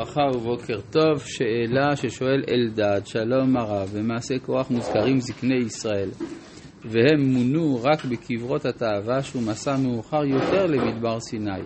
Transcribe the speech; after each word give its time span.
ברכה 0.00 0.22
ובוקר 0.34 0.80
טוב, 0.90 1.22
שאלה 1.24 1.96
ששואל 1.96 2.44
אלדד, 2.50 3.00
שלום 3.04 3.56
הרב, 3.56 3.90
במעשה 3.98 4.38
כוח 4.38 4.70
מוזכרים 4.70 5.20
זקני 5.20 5.58
ישראל, 5.66 6.10
והם 6.84 7.20
מונו 7.20 7.80
רק 7.82 8.04
בקברות 8.04 8.64
התאווה 8.66 9.22
שהוא 9.22 9.42
מסע 9.42 9.76
מאוחר 9.76 10.24
יותר 10.24 10.66
למדבר 10.66 11.20
סיני. 11.20 11.62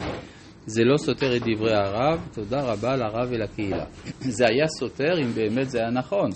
זה 0.66 0.84
לא 0.84 0.96
סותר 0.96 1.36
את 1.36 1.42
דברי 1.42 1.74
הרב, 1.74 2.28
תודה 2.34 2.60
רבה 2.62 2.96
לרב 2.96 3.28
ולקהילה. 3.30 3.84
זה 4.36 4.44
היה 4.46 4.68
סותר 4.68 5.18
אם 5.22 5.32
באמת 5.34 5.70
זה 5.70 5.78
היה 5.78 5.90
נכון, 5.90 6.30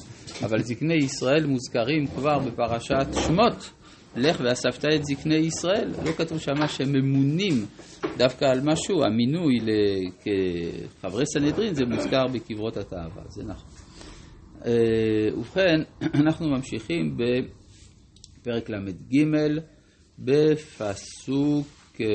אבל 0.44 0.58
זקני 0.58 0.94
ישראל 0.94 1.46
מוזכרים 1.46 2.06
כבר 2.06 2.38
בפרשת 2.38 3.06
שמות. 3.26 3.81
לך 4.16 4.40
ואספת 4.44 4.84
את 4.84 5.04
זקני 5.04 5.34
ישראל. 5.34 5.90
לא 6.04 6.12
כתוב 6.12 6.38
שמה 6.38 6.68
שהם 6.68 6.92
ממונים 6.92 7.66
דווקא 8.16 8.44
על 8.44 8.60
משהו, 8.64 9.04
המינוי 9.04 9.58
כחברי 11.00 11.26
סנהדרין 11.26 11.74
זה 11.74 11.84
מוזכר 11.84 12.26
בקברות 12.26 12.76
התאווה, 12.76 13.22
זה 13.28 13.42
נכון. 13.44 13.70
אה, 14.66 15.38
ובכן, 15.38 15.80
אנחנו 16.22 16.48
ממשיכים 16.48 17.16
בפרק 17.16 18.70
ל"ג 18.70 19.24
בפסוק, 20.18 21.66
אה, 22.00 22.06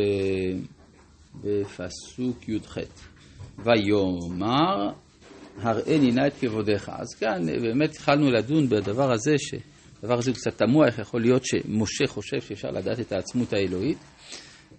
בפסוק 1.43 2.49
י"ח. 2.49 2.77
ויאמר 3.65 4.89
הראני 5.57 6.11
נא 6.11 6.27
את 6.27 6.33
כבודיך. 6.39 6.91
אז 6.93 7.15
כאן 7.19 7.45
באמת 7.61 7.89
התחלנו 7.89 8.31
לדון 8.31 8.69
בדבר 8.69 9.11
הזה 9.11 9.35
ש... 9.37 9.53
הדבר 9.99 10.17
הזה 10.17 10.31
הוא 10.31 10.35
קצת 10.35 10.57
תמוה, 10.57 10.87
איך 10.87 10.99
יכול 10.99 11.21
להיות 11.21 11.45
שמשה 11.45 12.07
חושב 12.07 12.41
שאפשר 12.41 12.67
לדעת 12.67 12.99
את 12.99 13.11
העצמות 13.11 13.53
האלוהית, 13.53 13.97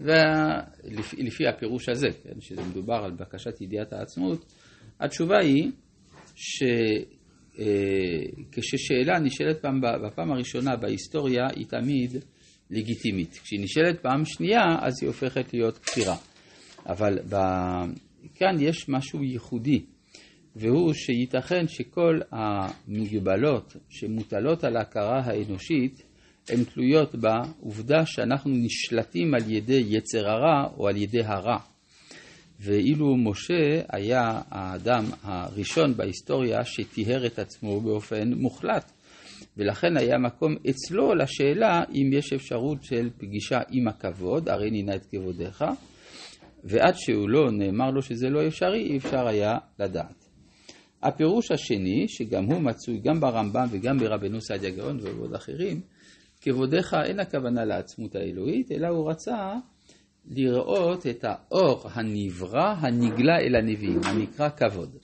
ולפי 0.00 1.46
הפירוש 1.46 1.88
הזה, 1.88 2.08
כן, 2.22 2.40
שזה 2.40 2.62
מדובר 2.70 3.00
על 3.04 3.10
בקשת 3.10 3.60
ידיעת 3.60 3.92
העצמות, 3.92 4.44
התשובה 5.00 5.38
היא 5.38 5.70
שכששאלה 7.54 9.14
אה, 9.14 9.20
נשאלת 9.20 9.62
פעם, 9.62 9.80
בפעם 9.80 10.32
הראשונה 10.32 10.76
בהיסטוריה 10.76 11.46
היא 11.56 11.66
תמיד 11.66 12.16
לגיטימית. 12.70 13.38
כשהיא 13.42 13.60
נשאלת 13.60 14.00
פעם 14.02 14.24
שנייה 14.24 14.62
אז 14.80 14.94
היא 15.00 15.08
הופכת 15.08 15.54
להיות 15.54 15.78
כפירה. 15.78 16.16
אבל 16.86 17.18
ב... 17.30 17.34
כאן 18.34 18.56
יש 18.60 18.88
משהו 18.88 19.22
ייחודי. 19.22 19.84
והוא 20.56 20.92
שייתכן 20.92 21.68
שכל 21.68 22.20
המגבלות 22.32 23.76
שמוטלות 23.88 24.64
על 24.64 24.76
ההכרה 24.76 25.20
האנושית 25.24 26.02
הן 26.48 26.64
תלויות 26.64 27.14
בעובדה 27.14 28.06
שאנחנו 28.06 28.50
נשלטים 28.54 29.34
על 29.34 29.50
ידי 29.50 29.84
יצר 29.88 30.28
הרע 30.28 30.68
או 30.76 30.88
על 30.88 30.96
ידי 30.96 31.24
הרע. 31.24 31.58
ואילו 32.60 33.16
משה 33.16 33.80
היה 33.92 34.40
האדם 34.50 35.04
הראשון 35.22 35.94
בהיסטוריה 35.94 36.64
שטיהר 36.64 37.26
את 37.26 37.38
עצמו 37.38 37.80
באופן 37.80 38.32
מוחלט. 38.32 38.92
ולכן 39.56 39.96
היה 39.96 40.18
מקום 40.18 40.56
אצלו 40.70 41.14
לשאלה 41.14 41.82
אם 41.94 42.10
יש 42.12 42.32
אפשרות 42.32 42.84
של 42.84 43.10
פגישה 43.18 43.58
עם 43.70 43.88
הכבוד, 43.88 44.48
הרי 44.48 44.70
נינה 44.70 44.94
את 44.94 45.06
כבודיך, 45.06 45.64
ועד 46.64 46.94
שהוא 46.96 47.28
לא 47.28 47.50
נאמר 47.50 47.90
לו 47.90 48.02
שזה 48.02 48.28
לא 48.28 48.46
אפשרי, 48.46 48.82
אי 48.82 48.96
אפשר 48.96 49.26
היה 49.26 49.58
לדעת. 49.78 50.27
הפירוש 51.02 51.50
השני, 51.50 52.08
שגם 52.08 52.44
הוא 52.44 52.60
מצוי 52.60 52.98
גם 52.98 53.20
ברמב"ם 53.20 53.66
וגם 53.70 53.98
ברבנו 53.98 54.40
סעדיה 54.40 54.70
גאון 54.70 54.98
ובעוד 55.02 55.34
אחרים, 55.34 55.80
כבודיך 56.40 56.94
אין 57.04 57.20
הכוונה 57.20 57.64
לעצמות 57.64 58.14
האלוהית, 58.14 58.72
אלא 58.72 58.88
הוא 58.88 59.10
רצה 59.10 59.54
לראות 60.30 61.06
את 61.06 61.24
האור 61.24 61.88
הנברא 61.92 62.74
הנגלה 62.78 63.38
אל 63.38 63.54
הנביאים, 63.56 64.00
הנקרא 64.04 64.48
כבוד. 64.48 64.96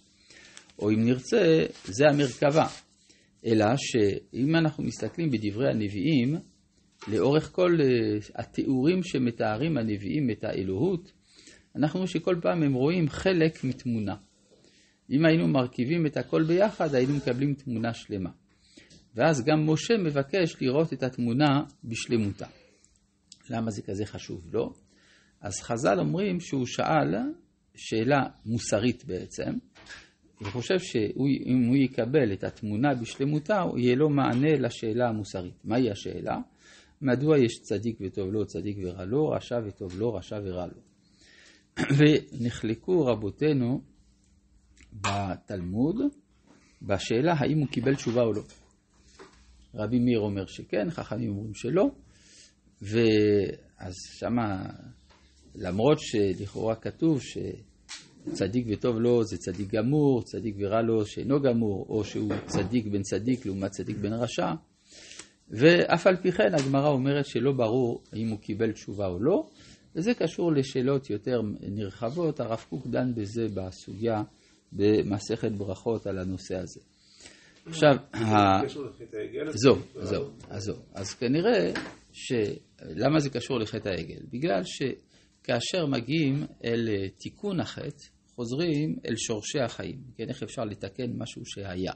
או 0.78 0.90
אם 0.90 1.04
נרצה, 1.04 1.64
זה 1.84 2.04
המרכבה. 2.08 2.66
אלא 3.46 3.66
שאם 3.76 4.56
אנחנו 4.56 4.84
מסתכלים 4.84 5.30
בדברי 5.30 5.70
הנביאים, 5.70 6.36
לאורך 7.08 7.50
כל 7.52 7.70
אה, 7.80 8.18
התיאורים 8.34 9.02
שמתארים 9.02 9.76
הנביאים 9.76 10.30
את 10.30 10.44
האלוהות, 10.44 11.12
אנחנו 11.76 11.98
רואים 11.98 12.06
שכל 12.06 12.36
פעם 12.42 12.62
הם 12.62 12.72
רואים 12.72 13.08
חלק 13.08 13.64
מתמונה. 13.64 14.14
אם 15.10 15.24
היינו 15.24 15.48
מרכיבים 15.48 16.06
את 16.06 16.16
הכל 16.16 16.42
ביחד, 16.42 16.94
היינו 16.94 17.16
מקבלים 17.16 17.54
תמונה 17.54 17.94
שלמה. 17.94 18.30
ואז 19.14 19.44
גם 19.44 19.70
משה 19.70 19.94
מבקש 19.96 20.56
לראות 20.60 20.92
את 20.92 21.02
התמונה 21.02 21.62
בשלמותה. 21.84 22.46
למה 23.50 23.70
זה 23.70 23.82
כזה 23.82 24.06
חשוב 24.06 24.48
לו? 24.52 24.60
לא. 24.60 24.72
אז 25.40 25.60
חז"ל 25.60 25.98
אומרים 25.98 26.40
שהוא 26.40 26.66
שאל 26.66 27.14
שאלה 27.74 28.22
מוסרית 28.46 29.04
בעצם. 29.04 29.52
הוא 30.38 30.48
חושב 30.48 30.78
שאם 30.78 31.64
הוא 31.68 31.76
יקבל 31.76 32.32
את 32.32 32.44
התמונה 32.44 32.94
בשלמותה, 32.94 33.64
יהיה 33.76 33.94
לו 33.94 34.10
מענה 34.10 34.52
לשאלה 34.58 35.08
המוסרית. 35.08 35.64
מהי 35.64 35.90
השאלה? 35.90 36.36
מדוע 37.02 37.38
יש 37.38 37.60
צדיק 37.62 37.98
וטוב 38.00 38.32
לו, 38.32 38.46
צדיק 38.46 38.76
ורע 38.84 39.04
לו, 39.04 39.28
רשע 39.28 39.58
וטוב 39.66 39.98
לו, 39.98 40.14
רשע 40.14 40.36
ורע 40.44 40.66
לו. 40.66 40.80
ונחלקו 41.98 43.06
רבותינו 43.06 43.80
בתלמוד 44.94 45.96
בשאלה 46.82 47.34
האם 47.38 47.58
הוא 47.58 47.68
קיבל 47.68 47.94
תשובה 47.94 48.22
או 48.22 48.32
לא. 48.32 48.42
רבי 49.74 49.98
מאיר 49.98 50.20
אומר 50.20 50.46
שכן, 50.46 50.90
חכמים 50.90 51.30
אומרים 51.30 51.54
שלא, 51.54 51.90
ואז 52.82 53.94
שמה, 54.18 54.66
למרות 55.54 55.98
שלכאורה 56.00 56.74
כתוב 56.74 57.20
שצדיק 57.22 58.66
וטוב 58.70 58.96
לו 58.96 59.24
זה 59.24 59.36
צדיק 59.36 59.74
גמור, 59.74 60.22
צדיק 60.22 60.56
ורע 60.58 60.82
לו 60.82 61.06
שאינו 61.06 61.42
גמור, 61.42 61.86
או 61.88 62.04
שהוא 62.04 62.32
צדיק 62.46 62.86
בן 62.86 63.02
צדיק 63.02 63.46
לעומת 63.46 63.70
צדיק 63.70 63.96
בן 63.96 64.12
רשע, 64.12 64.52
ואף 65.50 66.06
על 66.06 66.16
פי 66.16 66.32
כן 66.32 66.54
הגמרא 66.54 66.88
אומרת 66.88 67.26
שלא 67.26 67.52
ברור 67.52 68.02
האם 68.12 68.28
הוא 68.28 68.38
קיבל 68.38 68.72
תשובה 68.72 69.06
או 69.06 69.18
לא, 69.20 69.46
וזה 69.96 70.14
קשור 70.14 70.52
לשאלות 70.52 71.10
יותר 71.10 71.40
נרחבות, 71.60 72.40
הרב 72.40 72.64
קוק 72.68 72.86
דן 72.86 73.14
בזה 73.14 73.46
בסוגיה 73.54 74.22
במסכת 74.74 75.52
ברכות 75.52 76.06
על 76.06 76.18
הנושא 76.18 76.56
הזה. 76.56 76.80
עכשיו, 77.66 77.96
זהו, 79.54 79.76
זהו, 80.00 80.30
אז 80.50 80.62
זהו. 80.62 80.76
אז 80.94 81.14
כנראה 81.14 81.72
ש... 82.12 82.32
למה 82.82 83.20
זה 83.20 83.30
קשור 83.30 83.58
לחטא 83.58 83.88
העגל? 83.88 84.20
בגלל 84.32 84.62
שכאשר 84.64 85.86
מגיעים 85.86 86.46
אל 86.64 86.88
תיקון 87.18 87.60
החטא, 87.60 88.04
חוזרים 88.34 88.96
אל 89.08 89.16
שורשי 89.16 89.60
החיים. 89.60 90.02
כן, 90.16 90.28
איך 90.28 90.42
אפשר 90.42 90.64
לתקן 90.64 91.12
משהו 91.16 91.42
שהיה? 91.44 91.92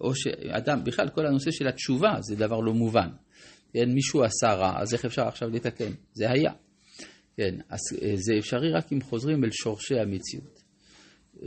או 0.00 0.14
שאדם, 0.14 0.84
בכלל 0.84 1.08
כל 1.08 1.26
הנושא 1.26 1.50
של 1.50 1.68
התשובה 1.68 2.10
זה 2.20 2.36
דבר 2.36 2.60
לא 2.60 2.72
מובן. 2.72 3.08
כן, 3.72 3.90
מישהו 3.90 4.22
עשה 4.22 4.54
רע, 4.54 4.80
אז 4.80 4.94
איך 4.94 5.04
אפשר 5.04 5.22
עכשיו 5.22 5.48
לתקן? 5.48 5.92
זה 6.12 6.30
היה. 6.30 6.52
כן, 7.36 7.54
אז 7.68 7.80
אה, 8.02 8.12
זה 8.16 8.32
אפשרי 8.38 8.72
רק 8.72 8.92
אם 8.92 9.00
חוזרים 9.00 9.44
אל 9.44 9.50
שורשי 9.52 9.98
המציאות. 9.98 10.51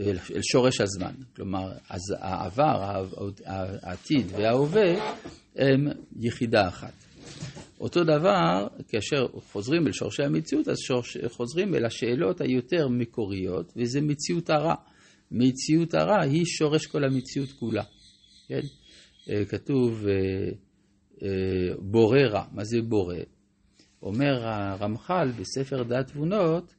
אל 0.00 0.42
שורש 0.42 0.80
הזמן. 0.80 1.14
כלומר, 1.36 1.72
אז 1.90 2.00
העבר, 2.18 3.04
העתיד 3.82 4.26
וההווה 4.32 5.16
הם 5.56 5.86
יחידה 6.20 6.68
אחת. 6.68 6.92
אותו 7.80 8.04
דבר, 8.04 8.66
כאשר 8.88 9.26
חוזרים 9.52 9.86
אל 9.86 9.92
שורשי 9.92 10.22
המציאות, 10.22 10.68
אז 10.68 10.78
שורש, 10.78 11.16
חוזרים 11.28 11.74
אל 11.74 11.86
השאלות 11.86 12.40
היותר 12.40 12.88
מקוריות, 12.88 13.72
וזה 13.76 14.00
מציאות 14.00 14.50
הרע. 14.50 14.74
מציאות 15.30 15.94
הרע 15.94 16.22
היא 16.22 16.44
שורש 16.44 16.86
כל 16.86 17.04
המציאות 17.04 17.52
כולה. 17.52 17.82
כן? 18.48 18.60
אה, 19.30 19.44
כתוב 19.44 20.06
אה, 20.06 20.14
אה, 21.22 21.74
בורא 21.78 22.20
רע. 22.20 22.44
מה 22.52 22.64
זה 22.64 22.78
בורא? 22.88 23.16
אומר 24.02 24.46
הרמח"ל 24.48 25.28
בספר 25.40 25.82
דעת 25.82 26.06
תבונות, 26.06 26.74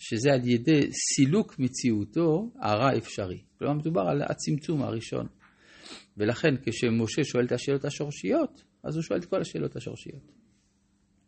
שזה 0.00 0.32
על 0.32 0.48
ידי 0.48 0.80
סילוק 0.92 1.58
מציאותו 1.58 2.50
הרע 2.60 2.96
אפשרי. 2.98 3.40
כלומר, 3.58 3.74
מדובר 3.74 4.00
על 4.00 4.22
הצמצום 4.22 4.82
הראשון. 4.82 5.26
ולכן 6.16 6.54
כשמשה 6.62 7.24
שואל 7.24 7.44
את 7.44 7.52
השאלות 7.52 7.84
השורשיות, 7.84 8.62
אז 8.84 8.94
הוא 8.94 9.02
שואל 9.02 9.18
את 9.18 9.24
כל 9.24 9.40
השאלות 9.40 9.76
השורשיות. 9.76 10.32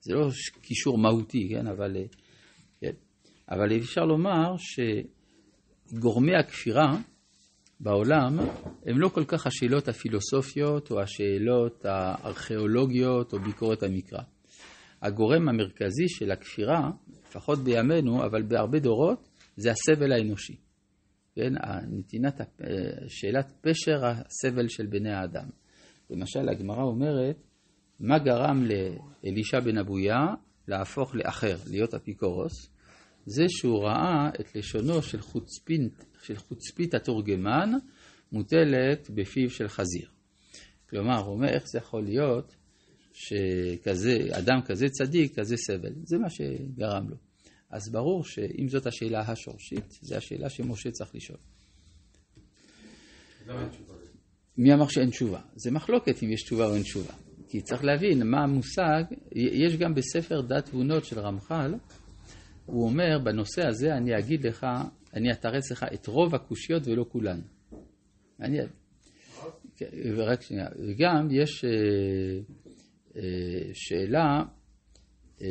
זה 0.00 0.14
לא 0.14 0.28
קישור 0.62 0.98
מהותי, 0.98 1.48
כן? 1.50 1.66
אבל, 1.66 1.96
כן. 2.80 2.92
אבל 3.50 3.76
אפשר 3.76 4.00
לומר 4.00 4.54
שגורמי 4.58 6.36
הכפירה 6.36 6.96
בעולם 7.80 8.38
הם 8.86 9.00
לא 9.00 9.08
כל 9.08 9.24
כך 9.24 9.46
השאלות 9.46 9.88
הפילוסופיות 9.88 10.90
או 10.90 11.00
השאלות 11.00 11.84
הארכיאולוגיות 11.84 13.32
או 13.32 13.38
ביקורת 13.38 13.82
המקרא. 13.82 14.22
הגורם 15.02 15.48
המרכזי 15.48 16.08
של 16.08 16.30
הכפירה 16.30 16.90
לפחות 17.22 17.58
בימינו, 17.58 18.24
אבל 18.26 18.42
בהרבה 18.42 18.78
דורות, 18.78 19.28
זה 19.56 19.70
הסבל 19.70 20.12
האנושי. 20.12 20.56
כן, 21.34 21.52
נתינת, 21.90 22.40
שאלת 23.08 23.52
פשר 23.60 24.04
הסבל 24.04 24.68
של 24.68 24.86
בני 24.86 25.12
האדם. 25.12 25.48
למשל, 26.10 26.48
הגמרא 26.48 26.82
אומרת, 26.82 27.36
מה 28.00 28.18
גרם 28.18 28.64
לאלישע 28.64 29.60
בן 29.60 29.78
אבויה 29.78 30.26
להפוך 30.68 31.14
לאחר, 31.14 31.56
להיות 31.70 31.94
אפיקורוס? 31.94 32.52
זה 33.26 33.44
שהוא 33.48 33.84
ראה 33.84 34.28
את 34.40 34.56
לשונו 34.56 35.02
של 35.02 35.20
חוצפית, 35.20 36.04
של 36.22 36.36
חוצפית 36.36 36.94
התורגמן 36.94 37.70
מוטלת 38.32 39.10
בפיו 39.14 39.50
של 39.50 39.68
חזיר. 39.68 40.08
כלומר, 40.90 41.18
הוא 41.18 41.34
אומר, 41.34 41.48
איך 41.48 41.64
זה 41.66 41.78
יכול 41.78 42.04
להיות 42.04 42.56
שכזה, 43.12 44.18
אדם 44.30 44.60
כזה 44.64 44.88
צדיק, 44.88 45.38
כזה 45.38 45.56
סבל? 45.56 45.92
זה 46.04 46.18
מה 46.18 46.30
שגרם 46.30 47.08
לו. 47.08 47.16
אז 47.70 47.92
ברור 47.92 48.24
שאם 48.24 48.68
זאת 48.68 48.86
השאלה 48.86 49.20
השורשית, 49.20 49.98
זו 50.00 50.14
השאלה 50.16 50.50
שמשה 50.50 50.90
צריך 50.90 51.14
לשאול. 51.14 51.38
מי 54.58 54.74
אמר 54.74 54.88
שאין 54.88 55.10
תשובה? 55.10 55.40
זה 55.56 55.70
מחלוקת 55.70 56.22
אם 56.22 56.32
יש 56.32 56.42
תשובה 56.42 56.66
או 56.66 56.74
אין 56.74 56.82
תשובה. 56.82 57.12
כי 57.48 57.60
צריך 57.60 57.84
להבין 57.84 58.22
מה 58.30 58.42
המושג, 58.42 59.02
יש 59.32 59.76
גם 59.76 59.94
בספר 59.94 60.40
דת 60.40 60.64
תבונות 60.64 61.04
של 61.04 61.20
רמח"ל, 61.20 61.74
הוא 62.66 62.84
אומר, 62.84 63.18
בנושא 63.24 63.66
הזה 63.66 63.94
אני 63.94 64.18
אגיד 64.18 64.46
לך, 64.46 64.66
אני 65.14 65.32
אתרץ 65.32 65.72
לך 65.72 65.84
את 65.94 66.06
רוב 66.06 66.34
הקושיות 66.34 66.86
ולא 66.86 67.04
כולן. 67.08 67.40
אני... 68.40 68.58
ורק 70.16 70.42
שנייה. 70.42 70.66
וגם 70.78 71.28
יש 71.30 71.64
אה, 71.64 71.70
שאלה, 73.72 74.42
אה, 75.42 75.46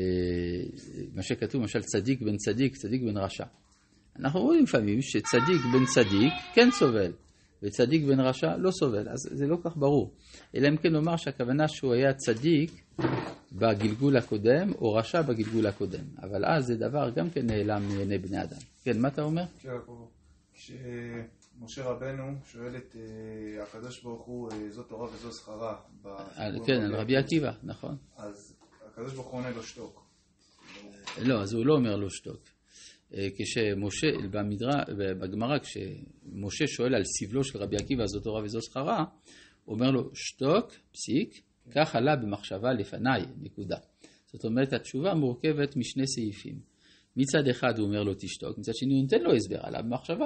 מה 1.14 1.24
שכתוב, 1.24 1.62
למשל 1.62 1.82
צדיק 1.82 2.22
בן 2.22 2.38
צדיק, 2.38 2.76
צדיק 2.76 3.02
בן 3.02 3.18
רשע. 3.18 3.46
אנחנו 4.20 4.40
רואים 4.40 4.64
לפעמים 4.64 5.02
שצדיק 5.02 5.62
בן 5.74 5.86
צדיק 5.86 6.34
כן 6.54 6.72
סובל. 6.72 7.12
וצדיק 7.64 8.04
בן 8.04 8.20
רשע 8.20 8.58
לא 8.58 8.72
סובל, 8.72 9.10
אז 9.10 9.30
זה 9.32 9.48
לא 9.48 9.58
כך 9.64 9.78
ברור. 9.78 10.14
אלא 10.56 10.68
אם 10.68 10.78
כן 10.78 10.94
נאמר 10.94 11.18
שהכוונה 11.18 11.68
שהוא 11.68 11.94
היה 11.94 12.14
צדיק 12.14 12.72
בגלגול 13.52 14.18
הקודם, 14.18 14.72
או 14.74 14.94
רשע 14.94 15.22
בגלגול 15.22 15.68
הקודם. 15.68 16.04
אבל 16.22 16.46
אז 16.46 16.66
זה 16.66 16.76
דבר 16.76 17.10
גם 17.10 17.30
כן 17.30 17.46
נעלם 17.46 17.82
מעיני 17.88 18.18
בני 18.18 18.44
אדם. 18.44 18.60
כן, 18.84 19.00
מה 19.00 19.08
אתה 19.08 19.22
אומר? 19.22 19.44
כן, 20.54 21.28
כשמשה 21.62 21.84
רבנו 21.84 22.24
שואל 22.46 22.76
את 22.78 22.96
אה, 22.96 23.64
הקדוש 23.64 24.04
ברוך 24.04 24.26
הוא, 24.26 24.52
אה, 24.52 24.70
זו 24.70 24.84
תורה 24.84 25.10
וזו 25.14 25.32
שכרה. 25.32 25.82
כן, 26.66 26.82
על 26.82 26.96
רבי 26.96 27.18
עקיבא, 27.18 27.52
נכון. 27.64 27.98
אז 28.18 28.58
הקדוש 28.86 29.14
ברוך 29.14 29.28
הוא 29.28 29.40
עונה 29.40 29.50
לו 29.50 29.64
שתוק. 29.64 30.06
לא, 31.22 31.42
אז 31.42 31.54
הוא 31.54 31.66
לא 31.66 31.74
אומר 31.74 31.96
לו 31.96 32.10
שתוק. 32.10 32.42
אה, 33.14 33.28
כשמשה, 33.36 34.08
במדרה, 34.32 34.84
בגמרא, 34.98 35.58
כשמשה 35.60 36.68
שואל 36.68 36.96
על 36.96 37.04
סבלו 37.04 37.44
של 37.44 37.58
רבי 37.58 37.76
עקיבא, 37.76 38.06
זו 38.06 38.20
תורה 38.20 38.44
וזו 38.44 38.62
שכרה, 38.62 39.06
הוא 39.66 39.76
אומר 39.76 39.92
לו, 39.92 40.10
שתוק, 40.14 40.72
פסיק, 40.92 41.42
כך 41.76 41.96
עלה 41.96 42.16
במחשבה 42.16 42.74
לפניי, 42.74 43.22
נקודה. 43.42 43.78
זאת 44.26 44.46
אומרת, 44.46 44.74
התשובה 44.74 45.14
מורכבת 45.14 45.76
משני 45.76 46.08
סעיפים. 46.08 46.71
מצד 47.16 47.48
אחד 47.48 47.80
הוא 47.80 47.88
אומר 47.88 48.04
לו 48.04 48.14
תשתוק, 48.14 48.58
מצד 48.58 48.72
שני 48.76 48.94
הוא 48.94 49.02
נותן 49.02 49.22
לו 49.22 49.34
הסבר, 49.34 49.60
עלה 49.62 49.82
במחשבה. 49.82 50.26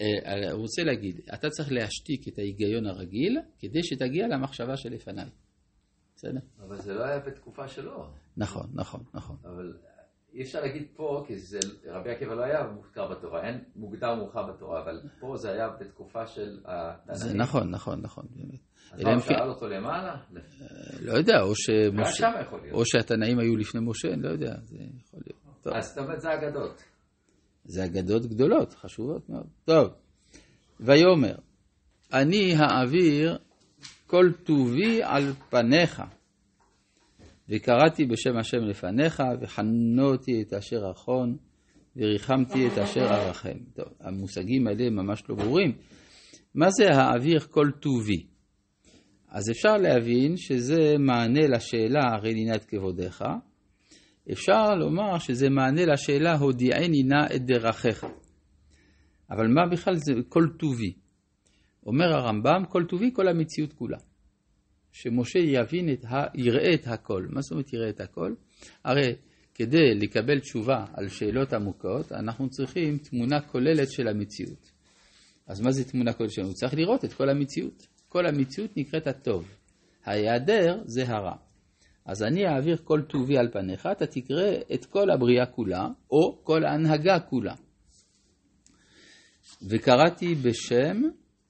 אה, 0.00 0.52
הוא 0.52 0.60
רוצה 0.60 0.84
להגיד, 0.84 1.20
אתה 1.34 1.50
צריך 1.50 1.72
להשתיק 1.72 2.28
את 2.28 2.38
ההיגיון 2.38 2.86
הרגיל, 2.86 3.38
כדי 3.58 3.82
שתגיע 3.82 4.28
למחשבה 4.28 4.76
שלפניי. 4.76 5.30
בסדר? 6.16 6.40
אבל 6.58 6.76
זה 6.76 6.94
לא 6.94 7.04
היה 7.04 7.18
בתקופה 7.18 7.68
שלו. 7.68 8.06
נכון, 8.36 8.66
נכון, 8.74 9.00
נכון. 9.14 9.36
אבל 9.44 9.72
אי 10.34 10.42
אפשר 10.42 10.60
להגיד 10.60 10.86
פה, 10.96 11.24
כי 11.26 11.38
זה, 11.38 11.58
רבי 11.86 12.10
עקיבא 12.10 12.34
לא 12.34 12.42
היה 12.42 12.66
מוזכר 12.74 13.08
בתורה, 13.08 13.48
אין 13.48 13.64
מוגדר 13.76 14.14
מאוחר 14.14 14.42
בתורה, 14.42 14.82
אבל 14.82 15.00
פה 15.20 15.36
זה 15.36 15.50
היה 15.52 15.68
בתקופה 15.80 16.26
של 16.26 16.58
התנאים. 16.64 17.18
זה 17.18 17.34
נכון, 17.34 17.70
נכון, 17.70 18.00
נכון, 18.02 18.24
באמת. 18.36 18.60
אז 18.92 19.04
מה, 19.04 19.12
הוא 19.12 19.20
שאל 19.20 19.48
אותו 19.48 19.68
למעלה? 19.68 20.16
לא 21.00 21.12
יודע, 21.12 21.40
או 22.72 22.84
שהתנאים 22.84 23.38
היו 23.38 23.56
לפני 23.56 23.80
משה, 23.84 24.08
אני 24.12 24.22
לא 24.22 24.28
יודע. 24.28 24.54
טוב. 25.62 25.72
אז 25.74 25.88
זאת 25.88 25.98
אומרת, 25.98 26.20
זה 26.20 26.28
אגדות. 26.34 26.82
זה 27.64 27.84
אגדות 27.84 28.26
גדולות, 28.26 28.74
חשובות 28.74 29.28
מאוד. 29.28 29.46
טוב, 29.64 29.88
ויאמר, 30.80 31.34
אני 32.12 32.54
האוויר 32.56 33.38
כל 34.06 34.32
טובי 34.44 35.02
על 35.02 35.32
פניך. 35.50 36.02
וקראתי 37.48 38.04
בשם 38.04 38.36
השם 38.36 38.58
לפניך, 38.58 39.22
וחנותי 39.40 40.42
את 40.42 40.52
אשר 40.52 40.90
אחון, 40.90 41.36
וריחמתי 41.96 42.66
את 42.66 42.78
אשר 42.78 43.00
ארחם. 43.00 43.58
טוב, 43.74 43.86
המושגים 44.00 44.66
האלה 44.66 44.90
ממש 44.90 45.22
לא 45.28 45.36
ברורים. 45.36 45.72
מה 46.54 46.70
זה 46.70 46.84
האוויר 46.90 47.40
כל 47.40 47.70
טובי? 47.80 48.26
אז 49.28 49.50
אפשר 49.50 49.76
להבין 49.76 50.36
שזה 50.36 50.98
מענה 50.98 51.46
לשאלה 51.46 52.00
הרי 52.14 52.34
נינת 52.34 52.64
כבודיך. 52.64 53.24
אפשר 54.32 54.74
לומר 54.74 55.18
שזה 55.18 55.50
מענה 55.50 55.86
לשאלה 55.86 56.36
הודיעני 56.36 57.02
נא 57.02 57.26
את 57.36 57.46
דרכיך. 57.46 58.06
אבל 59.30 59.46
מה 59.48 59.66
בכלל 59.72 59.96
זה 59.96 60.12
כל 60.28 60.48
טובי? 60.58 60.92
אומר 61.86 62.14
הרמב"ם, 62.14 62.64
כל 62.68 62.84
טובי 62.88 63.10
כל 63.14 63.28
המציאות 63.28 63.72
כולה. 63.72 63.98
שמשה 64.92 65.38
יבין 65.38 65.92
את 65.92 66.04
ה... 66.04 66.24
יראה 66.34 66.74
את 66.74 66.86
הכל. 66.86 67.26
מה 67.30 67.40
זאת 67.40 67.52
אומרת 67.52 67.72
יראה 67.72 67.88
את 67.88 68.00
הכל? 68.00 68.34
הרי 68.84 69.14
כדי 69.54 69.94
לקבל 69.94 70.40
תשובה 70.40 70.84
על 70.94 71.08
שאלות 71.08 71.52
עמוקות, 71.52 72.12
אנחנו 72.12 72.50
צריכים 72.50 72.98
תמונה 72.98 73.40
כוללת 73.40 73.90
של 73.90 74.08
המציאות. 74.08 74.70
אז 75.46 75.60
מה 75.60 75.72
זה 75.72 75.84
תמונה 75.84 76.12
כוללת 76.12 76.32
שלנו? 76.32 76.54
צריך 76.54 76.74
לראות 76.74 77.04
את 77.04 77.12
כל 77.12 77.28
המציאות. 77.28 77.86
כל 78.08 78.26
המציאות 78.26 78.76
נקראת 78.76 79.06
הטוב. 79.06 79.48
ההיעדר 80.04 80.82
זה 80.84 81.08
הרע. 81.08 81.36
אז 82.04 82.22
אני 82.22 82.46
אעביר 82.46 82.76
כל 82.84 83.02
טובי 83.08 83.38
על 83.38 83.48
פניך, 83.52 83.88
אתה 83.92 84.06
תקרא 84.06 84.52
את 84.74 84.84
כל 84.84 85.10
הבריאה 85.10 85.46
כולה, 85.46 85.88
או 86.10 86.44
כל 86.44 86.64
ההנהגה 86.64 87.20
כולה. 87.20 87.54
וקראתי 89.70 90.34
בשם 90.34 91.02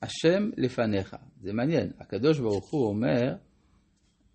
השם 0.03 0.51
לפניך. 0.57 1.17
זה 1.41 1.53
מעניין, 1.53 1.91
הקדוש 2.01 2.39
ברוך 2.39 2.71
הוא 2.71 2.89
אומר, 2.89 3.35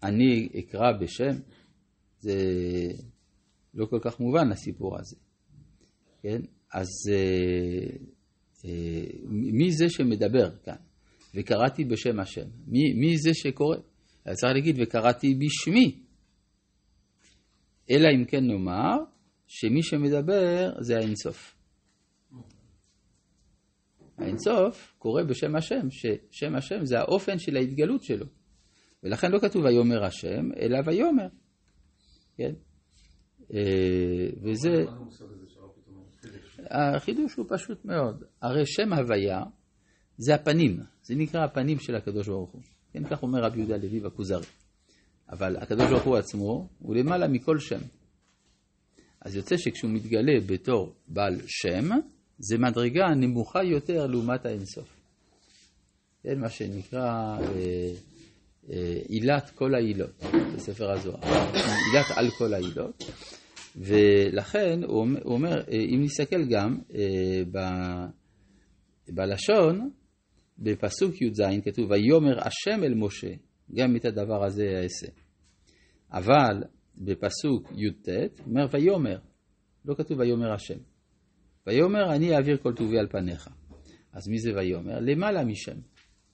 אני 0.04 0.50
אקרא 0.60 0.92
בשם, 1.02 1.40
זה 2.20 2.38
לא 3.74 3.86
כל 3.86 4.00
כך 4.02 4.20
מובן 4.20 4.52
הסיפור 4.52 5.00
הזה, 5.00 5.16
כן? 6.22 6.42
אז 6.74 6.88
אה, 7.12 7.98
אה, 8.66 9.06
מי 9.30 9.72
זה 9.72 9.90
שמדבר 9.90 10.58
כאן? 10.64 10.76
וקראתי 11.36 11.86
בשם 11.86 12.20
השם. 12.20 12.46
מי, 12.68 12.94
מי 12.94 13.18
זה 13.18 13.34
שקורא? 13.34 13.78
צריך 14.34 14.54
להגיד, 14.54 14.76
וקראתי 14.80 15.36
בשמי. 15.36 16.07
אלא 17.92 18.08
אם 18.16 18.26
כן 18.26 18.48
נאמר, 18.48 18.98
שמי 19.48 19.84
שמדבר 19.84 20.72
זה 20.80 20.98
האינסוף. 20.98 21.56
האינסוף 24.18 24.94
קורא 24.98 25.24
בשם 25.24 25.56
השם, 25.56 25.88
ששם 25.90 26.56
השם 26.56 26.86
זה 26.86 27.00
האופן 27.00 27.40
של 27.40 27.58
ההתגלות 27.58 28.04
שלו. 28.04 28.26
ולכן 29.04 29.32
לא 29.32 29.40
כתוב 29.40 29.64
ויאמר 29.66 30.04
השם, 30.04 30.50
אלא 30.60 30.78
ויאמר. 30.86 31.28
כן? 32.38 32.54
אה, 33.54 34.30
וזה... 34.42 34.86
החידוש 36.70 37.36
הוא 37.36 37.46
פשוט 37.50 37.86
מאוד. 37.86 38.24
הרי 38.42 38.66
שם 38.66 38.94
הוויה 38.94 39.44
זה 40.18 40.36
הפנים, 40.36 40.80
זה 41.02 41.16
נקרא 41.16 41.44
הפנים 41.44 41.80
של 41.80 41.96
הקדוש 41.96 42.28
ברוך 42.28 42.52
הוא. 42.52 42.62
כן, 42.92 43.04
כך 43.10 43.24
אומר 43.24 43.40
רבי 43.44 43.60
יהודה 43.60 43.78
לוי 43.78 44.00
בכוזרי. 44.00 44.46
אבל 45.30 45.58
הקדוש 45.58 45.90
ברוך 45.92 46.04
הוא 46.04 46.18
עצמו 46.18 46.68
הוא 46.80 46.96
למעלה 46.96 47.28
מכל 47.28 47.60
שם. 47.60 47.80
אז 49.22 49.36
יוצא 49.36 49.58
שכשהוא 49.58 49.92
מתגלה 49.92 50.34
בתור 50.46 50.94
בעל 51.08 51.42
שם, 51.48 51.90
זה 52.40 52.58
מדרגה 52.58 53.08
נמוכה 53.16 53.64
יותר 53.64 54.08
לעומת 54.08 54.46
האינסוף. 54.46 54.98
כן, 56.24 56.40
מה 56.40 56.50
שנקרא 56.50 57.38
אה, 57.40 57.92
אה, 58.70 59.00
עילת 59.08 59.50
כל 59.50 59.76
העילות 59.76 60.24
בספר 60.56 60.92
הזוהר, 60.92 61.20
עילת 61.54 62.06
על 62.16 62.30
כל 62.38 62.54
העילות, 62.54 63.04
ולכן 63.76 64.80
הוא 64.84 65.08
אומר, 65.26 65.56
אה, 65.58 65.78
אם 65.78 66.02
נסתכל 66.04 66.46
גם 66.46 66.78
ב, 67.52 67.60
בלשון, 69.10 69.90
בפסוק 70.60 71.22
י"ז 71.22 71.42
כתוב, 71.66 71.92
ויאמר 71.92 72.40
השם 72.40 72.84
אל 72.84 72.94
משה, 72.94 73.34
גם 73.74 73.96
את 73.96 74.06
הדבר 74.06 74.44
הזה 74.44 74.82
אעשה. 74.84 75.08
אבל 76.12 76.64
בפסוק 76.98 77.72
י"ט 77.72 78.10
אומר 78.46 78.68
ויאמר, 78.72 79.20
לא 79.86 79.96
כתוב 79.96 80.20
ויאמר 80.20 80.54
השם. 80.54 80.78
ויאמר 81.68 82.16
אני 82.16 82.36
אעביר 82.36 82.58
כל 82.58 82.74
טובי 82.74 83.00
על 83.00 83.08
פניך. 83.08 83.50
אז 84.14 84.28
מי 84.28 84.40
זה 84.40 84.52
ויאמר? 84.56 85.00
למעלה 85.00 85.46
משם. 85.46 85.78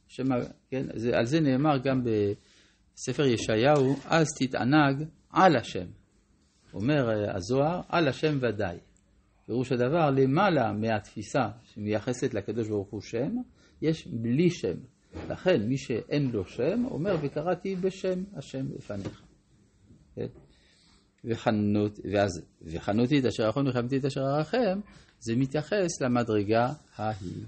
שם, 0.07 0.23
כן? 0.69 0.85
זה, 0.95 1.17
על 1.17 1.25
זה 1.25 1.39
נאמר 1.39 1.77
גם 1.83 2.01
בספר 2.03 3.25
ישעיהו, 3.25 3.95
אז 4.05 4.27
תתענג 4.39 5.07
על 5.29 5.55
השם. 5.55 5.85
אומר 6.73 7.09
אה, 7.09 7.35
הזוהר, 7.35 7.81
על 7.89 8.07
השם 8.07 8.37
ודאי. 8.41 8.77
פירוש 9.45 9.71
הדבר, 9.71 10.09
למעלה 10.09 10.73
מהתפיסה 10.73 11.47
שמייחסת 11.63 12.33
לקדוש 12.33 12.67
ברוך 12.67 12.89
הוא 12.89 13.01
שם, 13.01 13.35
יש 13.81 14.07
בלי 14.07 14.49
שם. 14.49 14.77
לכן 15.29 15.61
מי 15.61 15.77
שאין 15.77 16.31
לו 16.31 16.45
שם, 16.45 16.85
אומר 16.91 17.15
וקראתי 17.21 17.75
בשם 17.75 18.23
השם 18.35 18.65
לפניך. 18.75 19.21
כן? 20.15 20.27
וחנות, 21.25 21.99
ואז 22.13 22.41
וחנותי 22.61 23.19
את 23.19 23.25
אשר 23.25 23.49
יכול 23.49 23.69
וחמתי 23.69 23.97
את 23.97 24.05
אשר 24.05 24.21
ארחם, 24.21 24.79
זה 25.19 25.35
מתייחס 25.35 26.01
למדרגה 26.01 26.73
ההיא. 26.95 27.43